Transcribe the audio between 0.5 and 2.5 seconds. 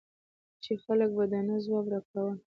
چې خلکو به د نه ځواب را کاوه.